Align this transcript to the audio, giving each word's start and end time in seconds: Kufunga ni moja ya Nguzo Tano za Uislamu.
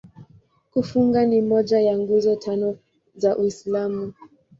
Kufunga 0.71 1.25
ni 1.25 1.41
moja 1.41 1.79
ya 1.79 1.97
Nguzo 1.97 2.35
Tano 2.35 2.77
za 3.15 3.37
Uislamu. 3.37 4.13